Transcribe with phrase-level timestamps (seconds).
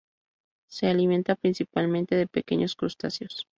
[0.67, 3.47] Se alimenta principalmente de pequeños crustáceos.